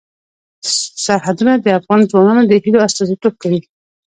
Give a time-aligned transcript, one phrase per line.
[1.05, 3.61] سرحدونه د افغان ځوانانو د هیلو استازیتوب کوي.